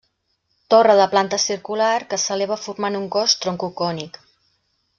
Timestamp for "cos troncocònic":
3.17-4.19